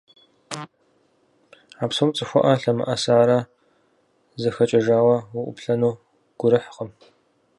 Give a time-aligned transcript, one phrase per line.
[1.83, 3.39] А псоми цӀыхуӀэ лъэмыӀэсарэ
[4.41, 5.99] зэхэкӀэжауэ уӀуплъэну
[6.39, 6.89] гурыхькъым.